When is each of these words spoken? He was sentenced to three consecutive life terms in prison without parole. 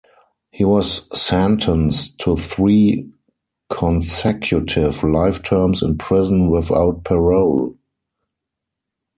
He 0.49 0.63
was 0.65 1.05
sentenced 1.13 2.17
to 2.21 2.35
three 2.35 3.11
consecutive 3.69 5.03
life 5.03 5.43
terms 5.43 5.83
in 5.83 5.99
prison 5.99 6.49
without 6.49 7.03
parole. 7.03 7.77